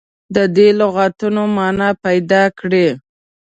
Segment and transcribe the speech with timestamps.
[0.35, 2.87] د دې لغتونو معنا پیداکړي.